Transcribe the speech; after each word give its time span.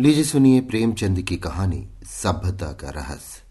लीजिए 0.00 0.24
सुनिए 0.24 0.60
प्रेमचंद 0.60 1.22
की 1.22 1.36
कहानी 1.36 1.88
सभ्यता 2.04 2.72
का 2.72 2.90
रहस्य। 2.90 3.42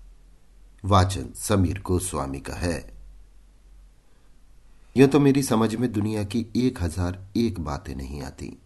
वाचन 0.88 1.26
समीर 1.36 1.82
गोस्वामी 1.82 2.40
का 2.40 2.54
है। 2.54 2.94
यह 4.98 5.08
तो 5.08 5.20
मेरी 5.20 5.44
समझ 5.44 5.76
में 5.76 5.92
दुनिया 5.92 6.24
की 6.24 6.46
एक 6.56 6.84
हज़ार 6.84 7.28
एक 7.36 7.60
बातें 7.60 7.96
नहीं 7.96 8.22
आती। 8.22 8.58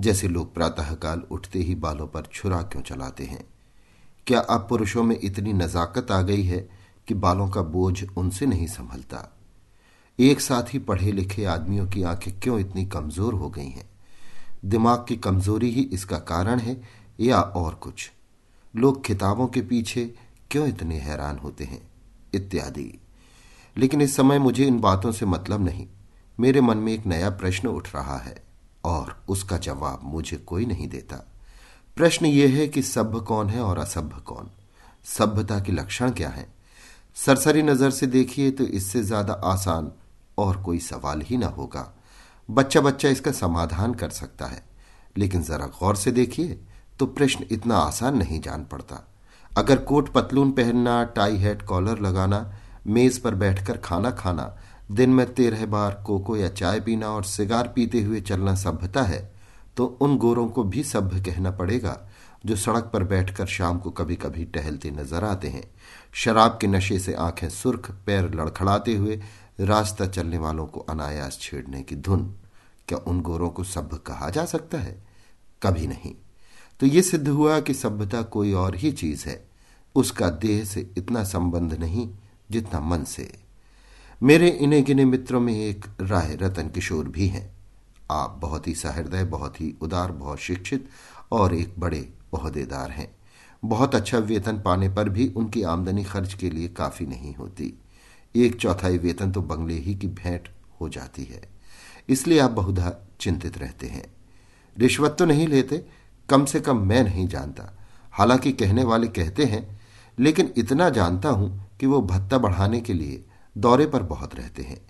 जैसे 0.00 0.28
लोग 0.28 0.54
प्रातःकाल 0.54 1.20
उठते 1.30 1.58
ही 1.58 1.74
बालों 1.74 2.06
पर 2.06 2.22
छुरा 2.32 2.62
क्यों 2.62 2.82
चलाते 2.82 3.24
हैं? 3.24 3.44
क्या 4.26 4.40
अब 4.40 4.66
पुरुषों 4.68 5.02
में 5.02 5.20
इतनी 5.22 5.52
नजाकत 5.52 6.10
आ 6.10 6.22
गई 6.22 6.42
है 6.42 6.70
कि 7.08 7.14
बालों 7.14 7.48
का 7.48 7.62
बोझ 7.62 8.04
उनसे 8.16 8.46
नहीं 8.46 8.66
संभलता? 8.66 9.36
एक 10.18 10.40
साथ 10.40 10.74
ही 10.74 10.78
पढ़े 10.78 11.12
लिखे 11.12 11.44
आदमियों 11.44 11.86
की 11.86 12.02
आँखें 12.02 12.40
क्यों 12.40 12.60
इतनी 12.60 12.86
कमज़ोर 12.86 13.34
हो 13.34 13.50
गई 13.50 13.68
हैं? 13.68 13.90
दिमाग 14.64 15.04
की 15.08 15.16
कमज़ोरी 15.16 15.70
ही 15.70 15.82
इसका 15.82 16.18
कारण 16.18 16.58
है, 16.58 16.80
या 17.20 17.40
और 17.40 17.74
कुछ? 17.74 18.10
लोग 18.74 19.04
किताबों 19.04 19.46
के 19.46 19.60
पीछे 19.60 20.04
क्यों 20.50 20.66
इतने 20.68 20.98
हैरान 20.98 21.38
होते 21.38 21.64
हैं? 21.64 21.80
इत्यादि। 22.34 22.92
लेकिन 23.76 24.00
इस 24.00 24.16
समय 24.16 24.38
मुझे 24.38 24.66
इन 24.66 24.80
बातों 24.80 25.12
से 25.12 25.26
मतलब 25.26 25.64
नहीं। 25.64 25.86
मेरे 26.38 26.60
मन 26.60 26.76
में 26.76 26.92
एक 26.92 27.06
नया 27.06 27.30
प्रश्न 27.30 27.68
उठ 27.68 27.94
रहा 27.94 28.18
है, 28.18 28.42
और 28.84 29.22
उसका 29.28 29.58
जवाब 29.58 30.00
मुझे 30.04 30.36
कोई 30.36 30.66
नहीं 30.66 30.88
देता। 30.88 31.16
प्रश्न 31.96 32.26
यह 32.26 32.56
है 32.56 32.66
कि 32.68 32.82
सभ्य 32.82 33.20
कौन 33.20 33.48
है 33.50 33.60
और 33.60 33.78
असभ्य 33.78 34.20
कौन? 34.20 34.50
सभ्यता 35.04 35.58
के 35.60 35.72
लक्षण 35.72 36.10
क्या 36.10 36.28
है? 36.28 36.46
सरसरी 37.16 37.62
नज़र 37.62 37.90
से 37.90 38.06
देखिए 38.06 38.50
तो 38.50 38.64
इससे 38.64 39.02
ज़्यादा 39.02 39.32
आसान 39.32 39.90
और 40.38 40.62
कोई 40.62 40.78
सवाल 40.78 41.20
ही 41.20 41.36
ना 41.36 41.46
होगा। 41.46 41.82
बच्चा 42.50 42.80
बच्चा 42.80 43.08
इसका 43.08 43.32
समाधान 43.32 43.94
कर 43.94 44.10
सकता 44.10 44.46
है। 44.46 44.62
लेकिन 45.16 45.42
जरा 45.42 45.66
गौर 45.74 45.96
से 45.96 46.10
देखिए 46.12 46.58
तो 46.98 47.06
प्रश्न 47.08 47.44
इतना 47.50 47.76
आसान 47.76 48.16
नहीं 48.18 48.40
जान 48.40 48.64
पड़ता। 48.64 49.06
अगर 49.50 49.76
कोट 49.80 50.08
पतलून 50.08 50.50
पहनना, 50.52 51.02
टाई 51.06 51.36
हेड 51.36 51.62
कॉलर 51.62 52.00
लगाना, 52.00 52.52
मेज 52.86 53.18
पर 53.18 53.34
बैठकर 53.34 53.76
खाना 53.76 54.10
खाना, 54.12 54.56
दिन 54.90 55.10
में 55.10 55.26
तेरह 55.34 55.64
बार 55.66 56.02
कोको 56.06 56.36
या 56.36 56.48
चाय 56.50 56.80
पीना 56.80 57.08
और 57.08 57.24
सिगार 57.24 57.68
पीते 57.68 58.00
हुए 58.02 58.20
चलना 58.22 58.54
सभ्यता 58.56 59.02
है 59.02 59.28
तो 59.76 59.84
उन 60.00 60.16
गोरों 60.18 60.46
को 60.48 60.62
भी 60.64 60.82
सभ्य 60.84 61.20
कहना 61.22 61.50
पड़ेगा, 61.50 61.96
जो 62.46 62.56
सड़क 62.56 62.90
पर 62.92 63.04
बैठकर 63.04 63.46
शाम 63.46 63.78
को 63.78 63.90
कभी 63.90 64.16
कभी 64.16 64.44
टहलते 64.46 64.90
नज़र 64.90 65.24
आते 65.24 65.48
हैं। 65.48 65.62
शराब 66.14 66.58
के 66.60 66.66
नशे 66.66 66.98
से 66.98 67.14
आँखें 67.16 67.48
सुर्ख, 67.50 67.90
पैर 68.06 68.30
लड़खड़ाते 68.34 68.94
हुए 68.94 69.20
रास्ता 69.60 70.06
चलने 70.06 70.38
वालों 70.38 70.66
को 70.66 70.80
अनायास 70.80 71.38
छेड़ने 71.40 71.82
की 71.82 71.96
धुन, 71.96 72.34
क्या 72.88 72.98
उन 72.98 73.20
गोरों 73.20 73.50
को 73.50 73.64
सभ्य 73.64 73.96
कहा 73.96 74.30
जा 74.30 74.44
सकता 74.44 74.78
है? 74.78 75.04
कभी 75.62 75.86
नहीं। 75.86 76.14
तो 76.80 76.86
ये 76.86 77.02
सिद्ध 77.02 77.28
हुआ 77.28 77.60
कि 77.60 77.74
सभ्यता 77.74 78.22
कोई 78.22 78.52
और 78.52 78.76
ही 78.76 78.92
चीज़ 78.92 79.28
है। 79.28 79.50
उसका 79.94 80.30
देह 80.30 80.64
से 80.64 80.90
इतना 80.98 81.24
संबंध 81.24 81.74
नहीं 81.74 82.10
जितना 82.50 82.80
मन 82.80 83.04
से। 83.04 83.32
मेरे 84.22 84.48
इन्हें 84.48 84.84
गिने 84.84 85.04
मित्रों 85.04 85.40
में 85.40 85.54
एक 85.54 85.86
राय 86.00 86.34
रतन 86.34 86.68
किशोर 86.68 87.08
भी 87.08 87.26
हैं। 87.26 87.56
आप 88.10 88.38
बहुत 88.42 88.68
ही 88.68 88.74
सहृदय, 88.74 89.24
बहुत 89.24 89.60
ही 89.60 89.74
उदार, 89.80 90.12
बहुत 90.12 90.38
शिक्षित 90.38 90.88
और 91.32 91.54
एक 91.54 91.74
बड़े 91.78 92.12
अहदेदार 92.34 92.90
हैं। 92.90 93.16
बहुत 93.64 93.94
अच्छा 93.94 94.18
वेतन 94.18 94.60
पाने 94.60 94.88
पर 94.88 95.08
भी 95.08 95.28
उनकी 95.28 95.62
आमदनी 95.62 96.04
खर्च 96.04 96.34
के 96.34 96.50
लिए 96.50 96.68
काफ़ी 96.68 97.06
नहीं 97.06 97.34
होती। 97.34 97.79
एक 98.36 98.56
चौथाई 98.56 98.98
वेतन 98.98 99.32
तो 99.32 99.42
बंगले 99.42 99.74
ही 99.74 99.94
की 99.94 100.06
भेंट 100.06 100.48
हो 100.80 100.88
जाती 100.88 101.24
है। 101.24 101.42
इसलिए 102.08 102.38
आप 102.38 102.50
बहुधा 102.50 103.08
चिंतित 103.20 103.58
रहते 103.58 103.86
हैं। 103.86 104.04
रिश्वत 104.78 105.16
तो 105.18 105.24
नहीं 105.24 105.48
लेते, 105.48 105.86
कम 106.28 106.44
से 106.44 106.60
कम 106.60 106.76
मैं 106.76 107.04
नहीं 107.04 107.28
जानता। 107.28 107.78
हालाँकि 108.12 108.52
कहने 108.52 108.84
वाले 108.84 109.06
कहते 109.06 109.44
हैं, 109.44 109.80
लेकिन 110.18 110.52
इतना 110.56 110.90
जानता 110.90 111.28
हूँ 111.28 111.70
कि 111.80 111.86
वो 111.86 112.02
भत्ता 112.02 112.38
बढ़ाने 112.38 112.80
के 112.80 112.92
लिए 112.92 113.24
दौरे 113.58 113.86
पर 113.86 114.02
बहुत 114.02 114.34
रहते 114.34 114.62
हैं। 114.62 114.80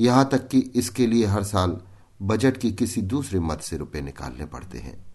यहाँ 0.00 0.28
तक 0.32 0.48
कि 0.48 0.58
इसके 0.58 1.06
लिए 1.06 1.26
हर 1.26 1.42
साल 1.42 1.80
बजट 2.22 2.56
की 2.56 2.72
किसी 2.72 3.02
दूसरे 3.02 3.40
मत 3.40 3.60
से 3.60 3.76
रुपए 3.76 4.00
निकालने 4.00 4.46
पड़ते 4.46 4.78
हैं। 4.78 5.06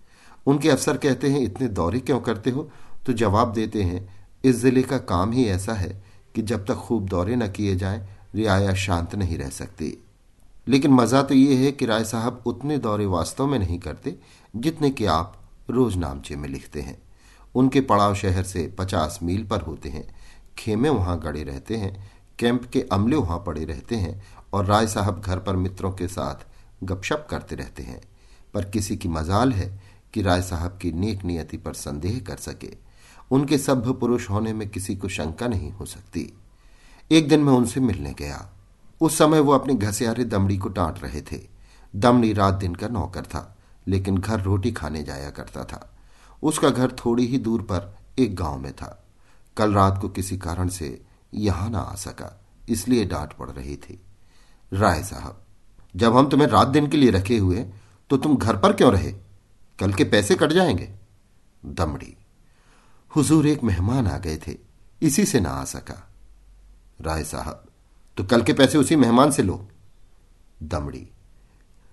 उनके 0.47 0.69
अफसर 0.69 0.97
कहते 0.97 1.29
हैं, 1.29 1.39
इतने 1.39 1.67
दौरे 1.67 1.99
क्यों 1.99 2.19
करते 2.19 2.49
हो? 2.49 2.71
तो 3.05 3.13
जवाब 3.13 3.53
देते 3.53 3.83
हैं, 3.83 4.15
इस 4.45 4.55
ज़िले 4.55 4.83
का 4.83 4.97
काम 4.97 5.31
ही 5.31 5.45
ऐसा 5.45 5.73
है 5.73 6.06
कि 6.37 6.43
जब 6.43 6.65
तक 6.65 6.73
खूब 6.73 7.09
दौरे 7.09 7.35
न 7.35 7.47
किए 7.47 7.75
जाएँ, 7.75 8.07
रियाया 8.35 8.73
शांत 8.73 9.15
नहीं 9.15 9.37
रह 9.37 9.49
सकती। 9.49 10.03
लेकिन 10.67 10.91
मज़ा 10.91 11.23
तो 11.23 11.33
ये 11.33 11.65
है 11.65 11.71
कि 11.71 11.85
राय 11.85 12.03
साहब 12.03 12.43
उतने 12.45 12.77
दौरे 12.77 13.05
वास्तव 13.05 13.47
में 13.47 13.59
नहीं 13.59 13.79
करते, 13.79 14.15
जितने 14.55 14.89
कि 14.89 15.05
आप 15.05 15.37
रोज 15.69 15.95
नामचे 15.95 16.35
में 16.35 16.49
लिखते 16.49 16.81
हैं। 16.81 17.01
उनके 17.55 17.81
पड़ाव 17.81 18.15
शहर 18.15 18.43
से 18.43 18.75
पचास 18.79 19.19
मील 19.23 19.43
पर 19.43 19.61
होते 19.61 19.89
हैं। 19.89 20.15
खेमे 20.57 20.89
वहाँ 20.89 21.19
गड़े 21.19 21.43
रहते 21.43 21.75
हैं, 21.75 22.11
कैंप 22.39 22.65
के 22.65 22.81
अमले 22.81 23.15
वहाँ 23.15 23.43
पड़े 23.47 23.65
रहते 23.65 23.95
हैं, 23.95 24.23
और 24.53 24.65
राय 24.65 24.87
साहब 24.87 25.21
घर 25.21 25.39
पर 25.39 25.55
मित्रों 25.55 25.91
के 25.91 26.07
साथ 26.07 26.47
गपशप 26.83 27.27
करते 27.29 27.55
रहते 27.55 27.83
हैं। 27.83 28.01
पर 28.53 28.65
किसी 28.65 28.97
की 28.97 29.09
मजाल 29.09 29.53
है 29.53 29.81
कि 30.13 30.21
राय 30.21 30.41
साहब 30.41 30.79
की 30.81 30.91
नेक 30.91 31.25
नियति 31.25 31.57
पर 31.57 31.73
संदेह 31.73 32.19
कर 32.19 32.37
सके। 32.37 32.86
उनके 33.31 33.57
सभ्य 33.57 33.93
पुरुष 33.93 34.29
होने 34.29 34.53
में 34.53 34.67
किसी 34.69 34.95
को 34.95 35.07
शंका 35.07 35.47
नहीं 35.47 35.71
हो 35.71 35.85
सकती। 35.85 36.31
एक 37.11 37.27
दिन 37.29 37.43
मैं 37.43 37.53
उनसे 37.53 37.79
मिलने 37.79 38.13
गया। 38.13 38.49
उस 39.01 39.17
समय 39.17 39.39
वो 39.39 39.51
अपने 39.51 39.73
घसियारे 39.73 40.23
दमड़ी 40.25 40.57
को 40.57 40.69
डांट 40.69 41.03
रहे 41.03 41.21
थे। 41.21 41.41
दमड़ी 41.95 42.33
रात 42.33 42.53
दिन 42.53 42.75
का 42.75 42.87
नौकर 42.87 43.21
था, 43.21 43.57
लेकिन 43.87 44.17
घर 44.17 44.41
रोटी 44.41 44.71
खाने 44.71 45.03
जाया 45.03 45.29
करता 45.29 45.63
था। 45.63 45.93
उसका 46.43 46.69
घर 46.69 46.91
थोड़ी 46.91 47.25
ही 47.25 47.37
दूर 47.37 47.61
पर 47.61 47.97
एक 48.19 48.35
गाँव 48.35 48.57
में 48.57 48.71
था। 48.73 49.03
कल 49.57 49.73
रात 49.73 49.99
को 50.01 50.09
किसी 50.09 50.37
कारण 50.37 50.69
से 50.69 51.01
यहाँ 51.33 51.69
ना 51.69 51.79
आ 51.79 51.95
सका, 51.95 52.41
इसलिए 52.69 53.05
डांट 53.05 53.33
पड़ 53.33 53.49
रही 53.49 53.75
थी। 53.75 53.99
राय 54.71 55.03
साहब, 55.03 55.41
जब 55.95 56.17
हम 56.17 56.29
तुम्हें 56.29 56.47
रात 56.47 56.67
दिन 56.67 56.87
के 56.87 56.97
लिए 56.97 57.11
रखे 57.11 57.37
हुए 57.37 57.65
तो 58.09 58.17
तुम 58.17 58.35
घर 58.37 58.57
पर 58.57 58.73
क्यों 58.73 58.91
रहे? 58.91 59.11
कल 59.79 59.93
के 59.93 60.03
पैसे 60.03 60.35
कट 60.35 60.51
जाएँगे। 60.51 60.89
दमड़ी 61.65 62.16
हुजूर 63.15 63.47
एक 63.47 63.63
मेहमान 63.63 64.07
आ 64.07 64.17
गए 64.17 64.37
थे। 64.37 64.57
इसी 65.01 65.25
से 65.25 65.39
ना 65.39 65.49
आ 65.49 65.65
सका। 65.65 66.07
राय 67.01 67.23
साहब 67.23 67.63
तो 68.17 68.23
कल 68.23 68.41
के 68.41 68.53
पैसे 68.53 68.77
उसी 68.77 68.95
मेहमान 68.95 69.31
से 69.31 69.43
लो। 69.43 69.67
दमड़ी, 70.63 71.09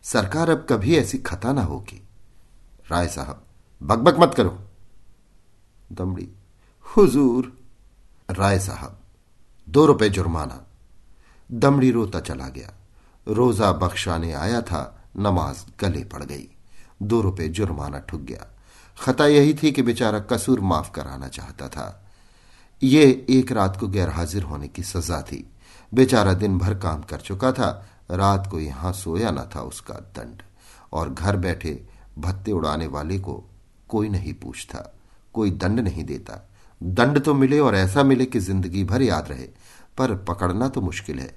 सरकार 0.02 0.50
अब 0.50 0.66
कभी 0.70 0.96
ऐसी 0.96 1.18
खता 1.18 1.52
ना 1.52 1.62
होगी। 1.62 2.08
राय 2.88 3.08
साहब, 3.08 3.44
बकबक 3.82 4.16
मत 4.20 4.34
करो। 4.36 4.58
दमड़ी, 5.92 6.28
हुजूर, 6.96 7.58
राय 8.30 8.58
साहब, 8.58 9.00
दो 9.68 9.86
रुपए 9.86 10.08
जुर्माना। 10.08 10.66
दमड़ी 11.52 11.90
रोता 11.90 12.20
चला 12.20 12.48
गया। 12.48 12.74
रोजा 13.28 13.72
बख्शाने 13.72 14.32
आया 14.32 14.60
था, 14.60 15.04
नमाज़ 15.16 15.64
गले 15.80 16.04
पड़ 16.04 16.24
गई। 16.24 16.48
दो 17.02 17.20
रुपए 17.20 17.48
जुर्माना 17.48 17.98
ठुक 17.98 18.20
गया। 18.20 18.53
खता 18.98 19.26
यही 19.26 19.54
थी 19.54 19.72
कि 19.72 19.82
बेचारा 19.82 20.18
कसूर 20.20 20.60
माफ़ 20.60 20.90
कराना 20.90 21.28
चाहता 21.28 21.68
था। 21.68 22.04
ये 22.82 23.04
एक 23.30 23.52
रात 23.52 23.76
को 23.76 23.88
गैर 23.88 24.08
हाजिर 24.08 24.42
होने 24.42 24.68
की 24.68 24.82
सजा 24.82 25.20
थी। 25.22 25.44
बेचारा 25.92 26.32
दिन 26.34 26.58
भर 26.58 26.74
काम 26.74 27.02
कर 27.02 27.20
चुका 27.20 27.52
था। 27.52 27.70
रात 28.10 28.48
को 28.50 28.60
यहाँ 28.60 28.92
सोया 28.92 29.30
न 29.30 29.48
था 29.56 29.60
उसका 29.62 29.94
दंड। 30.16 30.42
और 30.92 31.10
घर 31.10 31.36
बैठे 31.36 31.80
भत्ते 32.18 32.52
उड़ाने 32.52 32.86
वाले 32.86 33.18
को 33.18 33.42
कोई 33.88 34.08
नहीं 34.08 34.34
पूछता, 34.34 34.78
कोई 35.34 35.50
दंड 35.50 35.80
नहीं 35.80 36.04
देता। 36.04 36.40
दंड 36.80 37.18
तो 37.18 37.34
मिले 37.34 37.58
और 37.58 37.74
ऐसा 37.74 38.02
मिले 38.02 38.24
कि 38.26 38.40
ज़िंदगी 38.40 38.84
भर 38.84 39.02
याद 39.02 39.28
रहे, 39.28 39.48
पर 39.98 40.14
पकड़ना 40.24 40.68
तो 40.68 40.80
मुश्किल 40.80 41.18
है। 41.18 41.34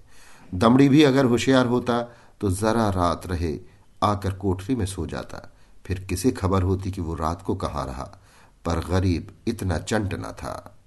दमड़ी 0.51 0.89
भी 0.89 1.03
अगर 1.03 1.25
होशियार 1.25 1.65
होता 1.65 2.01
तो 2.41 2.51
जरा 2.51 2.89
रात 2.89 3.27
रहे, 3.27 3.57
आकर 4.03 4.33
कोठरी 4.33 4.75
में 4.75 4.85
सो 4.85 5.05
जाता। 5.07 5.49
फिर 5.87 5.99
किसे 5.99 6.31
खबर 6.31 6.63
होती 6.63 6.91
कि 6.91 7.01
वो 7.01 7.13
रात 7.15 7.41
को 7.41 7.55
कहाँ 7.55 7.85
रहा? 7.85 8.19
पर 8.65 8.79
गरीब 8.79 9.31
इतना 9.47 9.77
चंट 9.77 10.13
न 10.13 10.23
था। 10.23 10.77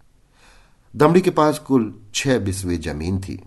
दमड़ी 0.96 1.20
के 1.20 1.30
पास 1.30 1.58
कुल 1.58 2.02
छह 2.14 2.38
बिस्वे 2.38 2.76
ज़मीन 2.76 3.20
थी, 3.20 3.42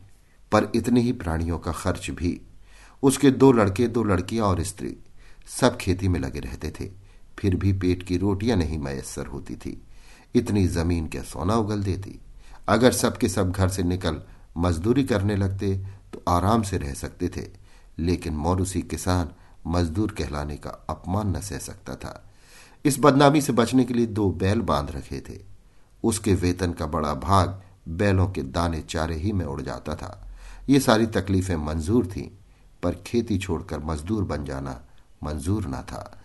पर 0.51 0.72
इतने 0.75 1.01
ही 1.01 1.12
प्राणियों 1.12 1.60
का 1.60 1.72
खर्च 1.72 2.10
भी। 2.10 2.42
उसके 3.04 3.31
दो 3.31 3.51
लड़के, 3.51 3.88
दो 3.88 4.04
लड़कियाँ 4.04 4.48
और 4.48 4.63
स्त्री 4.63 4.98
सब 5.48 5.77
खेती 5.77 6.07
में 6.07 6.19
लगे 6.19 6.39
रहते 6.39 6.72
थे। 6.72 6.92
फिर 7.39 7.56
भी 7.56 7.74
पेट 7.74 8.04
की 8.04 8.18
रोटियाँ 8.18 8.57
नहीं 8.57 8.80
मयसर 8.80 9.25
होती 9.25 9.56
थी। 9.56 9.81
इतनी 10.36 10.68
ज़मीन 10.68 11.07
क्या 11.07 11.24
सोना 11.24 11.56
उगल 11.56 11.83
देती? 11.83 12.19
अगर 12.68 12.92
सबके 12.92 13.30
सब 13.30 13.51
घर 13.51 13.69
से 13.69 13.83
निकल 13.83 14.22
मजदूरी 14.57 15.04
करने 15.04 15.36
लगते 15.36 15.77
तो 16.13 16.24
आराम 16.27 16.62
से 16.62 16.77
रह 16.77 16.94
सकते 16.94 17.30
थे। 17.30 17.48
लेकिन 18.00 18.33
मौरूसी 18.33 18.81
किसान 18.81 19.30
मजदूर 19.68 20.12
कहलाने 20.12 20.57
का 20.57 20.69
अपमान 20.69 21.38
न 21.38 21.42
सह 21.42 21.57
सकता 21.57 21.95
था। 21.95 22.30
इस 22.86 22.98
बदनामी 23.00 23.42
से 23.42 23.54
बचने 23.54 23.83
के 23.83 23.94
लिए 23.94 24.06
दो 24.06 24.31
बैल 24.31 24.62
बाँध 24.62 24.92
रखे 24.92 25.24
थे। 25.30 25.39
उसके 26.04 26.33
वेतन 26.36 26.74
का 26.74 26.86
बड़ा 26.86 27.13
भाग 27.13 27.62
बैलों 27.88 28.31
के 28.31 28.42
दाने 28.42 28.81
चारे 28.81 29.15
ही 29.15 29.31
में 29.31 29.45
उड़ 29.45 29.62
जाता 29.62 29.95
था। 29.95 30.27
ये 30.69 30.80
सारी 30.80 31.06
तकलीफें 31.06 31.56
मंजूर 31.56 32.07
थीं, 32.07 32.30
पर 32.83 32.95
खेती 32.95 33.38
छोड़कर 33.38 33.80
मजदूर 33.80 34.24
बन 34.24 34.45
जाना 34.45 34.81
मंजूर 35.24 35.65
ना 35.65 35.81
था। 35.81 36.21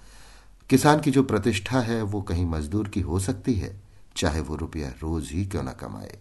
किसान 0.71 1.01
की 1.01 1.11
जो 1.11 1.23
प्रतिष्ठा 1.23 1.81
है, 1.81 2.03
वो 2.03 2.23
कहीं 2.23 2.47
मजदूर 2.47 2.89
की 2.89 3.01
हो 3.01 3.19
सकती 3.19 3.55
है, 3.55 3.81
चाहे 4.17 4.41
वो 4.41 4.57
रुपया 4.57 4.89
रोज 4.89 5.31
ही 5.33 5.47
क्यों 5.47 5.63
ना 5.63 5.73
कमाए। 5.73 6.19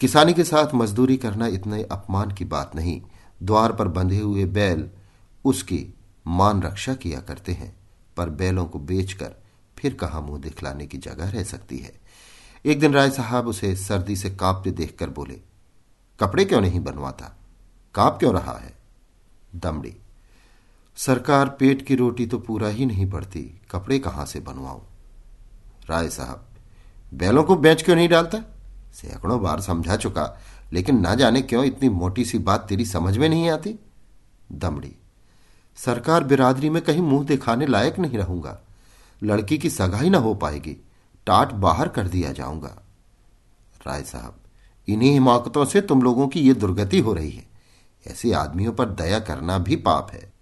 किसानी 0.00 0.34
के 0.34 0.44
साथ 0.44 0.74
मजदूरी 0.74 1.16
करना 1.16 1.46
इतने 1.46 1.82
अपमान 1.82 2.30
की 2.30 2.44
बात 2.44 2.76
नहीं। 2.76 3.02
द्वार 3.42 3.72
पर 3.72 3.88
बंधे 3.88 4.20
हुए 4.20 4.44
बैल, 4.44 4.90
उसकी 5.44 5.94
मान 6.26 6.62
रक्षा 6.62 6.94
किया 6.94 7.20
करते 7.20 7.52
हैं, 7.52 7.76
पर 8.16 8.30
बैलों 8.30 8.64
को 8.66 8.78
बेचकर 8.78 9.34
फिर 9.78 9.94
कहा 9.94 10.20
मुँह 10.20 10.40
दिखलाने 10.40 10.86
की 10.86 10.98
जगह 10.98 11.30
रह 11.30 11.44
सकती 11.44 11.78
है। 11.78 11.92
एक 12.64 12.80
दिन 12.80 12.92
राय 12.92 13.10
साहब 13.10 13.46
उसे 13.46 13.76
सर्दी 13.76 14.16
से 14.16 14.30
कांपते 14.30 14.70
देखकर 14.70 15.10
बोले, 15.10 15.40
कपड़े 16.20 16.44
क्यों 16.44 16.60
नहीं 16.60 16.80
बनवाता 16.80 17.36
काँप 17.94 18.16
क्यों 18.18 18.34
रहा 18.34 18.58
है? 18.58 18.74
दमड़ी, 19.56 19.96
सरकार 20.96 21.48
पेट 21.48 21.86
की 21.86 21.94
रोटी 21.94 22.26
तो 22.26 22.38
पूरा 22.38 22.68
ही 22.68 22.86
नहीं 22.86 23.10
पड़ती, 23.10 23.60
कपड़े 23.70 23.98
कहाँ 23.98 24.26
से 24.26 24.40
बनवाऊं? 24.40 24.80
राय 25.86 26.08
साहब, 26.08 26.46
बैलों 27.14 27.44
को 27.44 27.56
बेच 27.56 27.82
क्यों 27.82 27.96
नहीं 27.96 28.08
डालता? 28.08 28.38
सैकड़ों 28.92 29.42
बार 29.42 29.60
समझा 29.60 29.96
चुका, 29.96 30.40
लेकिन 30.72 31.00
ना 31.00 31.14
जाने 31.14 31.42
क्यों 31.42 31.64
इतनी 31.64 31.88
मोटी 31.88 32.24
सी 32.24 32.38
बात 32.38 32.66
तेरी 32.68 32.84
समझ 32.84 33.18
में 33.18 33.28
नहीं 33.28 33.50
आती? 33.50 33.78
दमड़ी 34.52 34.96
सरकार 35.76 36.24
बिरादरी 36.24 36.70
में 36.70 36.82
कहीं 36.82 37.02
मुँह 37.02 37.24
दिखाने 37.26 37.66
लायक 37.66 37.98
नहीं 37.98 38.18
रहूँगा। 38.18 38.58
लड़की 39.22 39.58
की 39.58 39.70
सगाई 39.70 40.10
ना 40.10 40.18
हो 40.18 40.34
पाएगी। 40.34 40.76
टाट 41.26 41.52
बाहर 41.52 41.88
कर 41.88 42.08
दिया 42.08 42.32
जाऊँगा। 42.32 42.82
राय 43.86 44.02
साहब, 44.02 44.34
इन्हीं 44.88 45.12
हिमाकतों 45.12 45.64
से 45.64 45.80
तुम 45.80 46.02
लोगों 46.02 46.28
की 46.28 46.40
यह 46.40 46.54
दुर्गति 46.54 47.00
हो 47.00 47.12
रही 47.12 47.30
है। 47.30 47.46
ऐसे 48.06 48.32
आदमियों 48.32 48.72
पर 48.72 48.88
दया 48.88 49.18
करना 49.18 49.58
भी 49.58 49.76
पाप 49.76 50.10
है। 50.12 50.32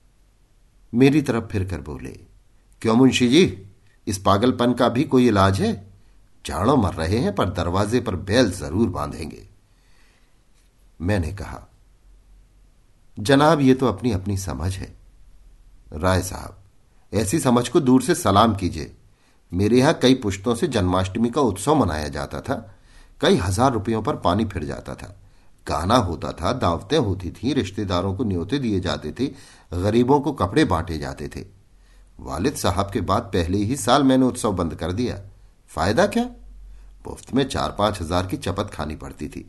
मेरी 0.94 1.22
तरफ़ 1.22 1.44
फिर 1.44 1.64
कर 1.64 1.80
बोले, 1.80 2.18
क्यों 2.82 2.96
मुंशी 2.96 3.28
जी? 3.28 3.66
इस 4.06 4.18
पागलपन 4.18 4.72
का 4.72 4.88
भी 4.88 5.04
कोई 5.04 5.28
इलाज 5.28 5.60
है? 5.60 5.92
चाणों 6.44 6.76
मर 6.76 6.94
रहे 6.94 7.18
हैं 7.18 7.34
पर 7.34 7.48
दरवाजे 7.48 8.00
पर 8.00 8.16
बैल 8.16 8.50
ज़रूर 8.50 8.88
बांधेंगे। 8.88 9.46
मैंने 11.00 11.32
कहा, 11.32 11.68
जनाब, 13.18 13.60
ये 13.60 13.74
तो 13.74 13.86
अपनी 13.86 14.12
अपनी 14.12 14.36
समझ 14.36 14.76
है। 14.76 15.01
राय 15.92 16.22
साहब, 16.22 16.56
ऐसी 17.12 17.38
समझ 17.38 17.68
को 17.68 17.80
दूर 17.80 18.02
से 18.02 18.14
सलाम 18.14 18.54
कीजिए। 18.54 18.94
मेरे 19.52 19.78
यहाँ 19.78 19.94
कई 19.94 20.14
पुश्तों 20.14 20.54
से 20.54 20.66
जन्माष्टमी 20.66 21.30
का 21.30 21.40
उत्सव 21.40 21.74
मनाया 21.74 22.08
जाता 22.08 22.40
था। 22.40 22.54
कई 23.20 23.36
हज़ार 23.36 23.72
रुपयों 23.72 24.02
पर 24.02 24.16
पानी 24.16 24.44
फिर 24.44 24.64
जाता 24.64 24.94
था। 24.94 25.16
गाना 25.66 25.96
होता 25.96 26.32
था, 26.32 26.52
दावतें 26.52 26.98
होती 26.98 27.30
थी, 27.30 27.52
रिश्तेदारों 27.52 28.14
को 28.14 28.24
न्योते 28.24 28.58
दिए 28.58 28.80
जाते 28.80 29.12
थे, 29.12 29.26
गरीबों 29.72 30.20
को 30.20 30.32
कपड़े 30.32 30.64
बांटे 30.64 30.98
जाते 30.98 31.28
थे। 31.28 31.44
वालिद 32.20 32.54
साहब 32.54 32.90
के 32.90 33.00
बाद 33.00 33.22
पहले 33.22 33.58
ही 33.58 33.76
साल 33.76 34.02
मैंने 34.02 34.26
उत्सव 34.26 34.52
बंद 34.52 34.74
कर 34.74 34.92
दिया। 34.92 35.20
फ़ायदा 35.70 36.06
क्या? 36.06 36.24
मुफ़्त 37.08 37.34
में 37.34 37.48
चार 37.48 37.76
पाँच 37.78 38.00
हज़ार 38.00 38.26
की 38.26 38.36
चपत 38.36 38.70
खानी 38.74 38.96
पड़ती 38.96 39.28
थी। 39.28 39.48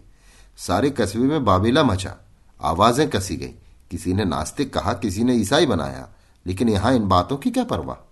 सारे 0.58 0.90
कस्बे 0.90 1.24
में 1.24 1.46
बाबेला 1.46 1.84
मचा। 1.84 2.16
आवाज़ें 2.62 3.10
कसी 3.10 3.36
गई। 3.36 3.54
किसी 3.92 4.14
ने 4.14 4.26
नास्तिक 4.26 4.74
कहा, 4.74 4.94
किसी 4.94 5.24
ने 5.24 5.36
ईसाई 5.36 5.66
बनाया। 5.66 6.08
लेकिन 6.46 6.70
यहाँ 6.70 6.94
इन 6.94 7.08
बातों 7.08 7.38
की 7.38 7.52
क्या 7.52 7.64
परवाह? 7.64 8.10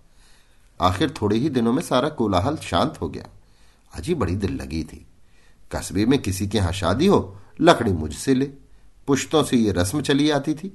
आखिर 0.80 1.14
थोड़े 1.22 1.36
ही 1.36 1.48
दिनों 1.48 1.72
में 1.72 1.82
सारा 1.82 2.08
कोलाहल 2.08 2.56
शांत 2.56 3.00
हो 3.00 3.08
गया। 3.08 3.28
अजी 3.94 4.14
बड़ी 4.14 4.36
दिल 4.36 4.56
लगी 4.56 4.84
थी। 4.84 5.06
कस्बे 5.72 6.06
में 6.06 6.18
किसी 6.22 6.48
के 6.48 6.58
यहाँ 6.58 6.72
शादी 6.72 7.06
हो, 7.06 7.36
लकड़ी 7.60 7.92
मुझसे 7.92 8.34
ले। 8.34 8.44
पुश्तों 9.06 9.42
से 9.42 9.56
ये 9.56 9.72
रस्म 9.72 10.00
चली 10.02 10.30
आती 10.30 10.54
थी। 10.54 10.72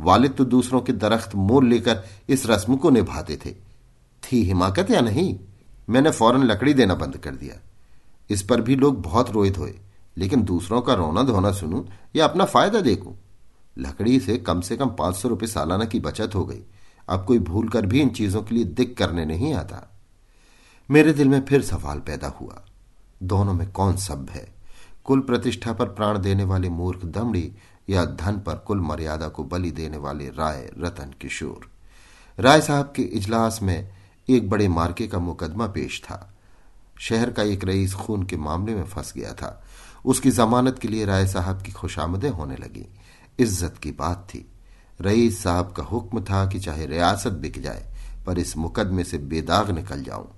वालिद 0.00 0.32
तो 0.32 0.44
दूसरों 0.44 0.80
के 0.80 0.92
दरख्त 0.92 1.34
मोल 1.34 1.68
लेकर 1.68 2.02
इस 2.28 2.46
रस्म 2.46 2.76
को 2.76 2.90
निभाते 2.90 3.36
थे। 3.36 3.52
थी 4.22 4.42
हिमाकत 4.42 4.90
या 4.90 5.00
नहीं? 5.00 5.38
मैंने 5.90 6.10
फ़ौरन 6.10 6.42
लकड़ी 6.42 6.74
देना 6.74 6.94
बंद 6.94 7.16
कर 7.16 7.30
दिया। 7.30 7.60
इस 8.30 8.42
पर 8.42 8.60
भी 8.60 8.76
लोग 8.76 9.02
बहुत 9.02 9.30
रोहित 9.30 9.58
हुए 9.58 9.74
लेकिन 10.18 10.42
दूसरों 10.42 10.80
का 10.80 10.94
रोना 10.94 11.22
धोना 11.22 11.52
सुनूं 11.52 11.82
या 12.16 12.24
अपना 12.24 12.44
फ़ायदा 12.44 12.80
देखूँ। 12.80 13.16
लकड़ी 13.78 14.20
से 14.20 14.36
कम 14.36 14.60
से 14.60 14.76
कम 14.76 14.88
पाँच 14.88 15.16
सौ 15.16 15.28
रुपये 15.28 15.48
सालाना 15.48 15.84
की 15.84 16.00
बचत 16.00 16.34
हो 16.34 16.44
गई। 16.44 16.62
अब 17.12 17.24
कोई 17.24 17.38
भूल 17.38 17.68
कर 17.68 17.86
भी 17.86 18.00
इन 18.00 18.10
चीज़ों 18.10 18.42
के 18.42 18.54
लिए 18.54 18.64
दिक 18.64 18.96
करने 18.96 19.24
नहीं 19.24 19.54
आता। 19.54 19.88
मेरे 20.88 21.12
दिल 21.12 21.28
में 21.28 21.44
फिर 21.44 21.62
सवाल 21.62 21.98
पैदा 21.98 22.28
हुआ, 22.30 22.62
दोनों 23.22 23.54
में 23.54 23.70
कौन 23.72 23.96
सब 23.96 24.30
है? 24.30 24.46
कुल 25.04 25.20
प्रतिष्ठा 25.20 25.72
पर 25.72 25.86
प्राण 25.86 26.18
देने 26.18 26.44
वाले 26.44 26.68
मूर्ख 26.68 27.04
दमड़ी 27.04 27.52
या 27.90 28.04
धन 28.04 28.38
पर 28.38 28.54
कुल 28.56 28.80
मर्यादा 28.80 29.28
को 29.28 29.44
बलि 29.44 29.70
देने 29.70 29.96
वाले 29.96 30.28
राय 30.28 30.70
रतन 30.78 31.14
किशोर? 31.20 31.70
राय 32.38 32.60
साहब 32.60 32.92
के 32.96 33.02
इजलास 33.02 33.58
में 33.62 33.88
एक 34.28 34.48
बड़े 34.50 34.68
मार्के 34.68 35.06
का 35.06 35.18
मुकदमा 35.18 35.66
पेश 35.66 36.00
था। 36.02 36.28
शहर 37.00 37.30
का 37.30 37.42
एक 37.42 37.64
रईस 37.64 37.94
खून 37.94 38.22
के 38.22 38.36
मामले 38.36 38.74
में 38.74 38.84
फंस 38.84 39.12
गया 39.16 39.32
था। 39.32 39.62
उसकी 40.04 40.30
जमानत 40.30 40.78
के 40.78 40.88
लिए 40.88 41.04
राय 41.04 41.26
साहब 41.26 41.62
की 41.62 41.72
खुशामदें 41.72 42.30
होने 42.30 42.56
लगी। 42.56 42.86
इज़्ज़त 43.38 43.78
की 43.82 43.92
बात 43.92 44.26
थी। 44.30 44.46
रईस 45.02 45.42
साहब 45.42 45.72
का 45.72 45.82
हुक्म 45.82 46.20
था 46.20 46.46
कि 46.46 46.58
चाहे 46.60 46.86
रियासत 46.86 47.32
बिक 47.32 47.60
जाए, 47.62 47.84
पर 48.26 48.38
इस 48.38 48.56
मुकदमे 48.56 49.04
से 49.04 49.18
बेदाग 49.18 49.70
निकल 49.70 50.02
जाऊँ। 50.02 50.28